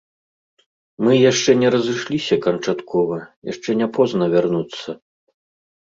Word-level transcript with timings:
Мы 1.07 1.13
яшчэ 1.31 1.51
не 1.61 1.69
разышліся 1.75 2.35
канчаткова, 2.45 3.17
яшчэ 3.53 3.69
не 3.83 3.87
позна 3.99 4.25
вярнуцца. 4.37 4.89